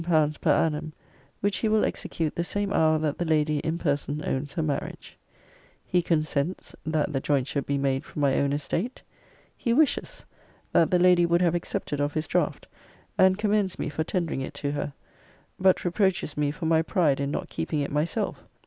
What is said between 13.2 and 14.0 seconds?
commends me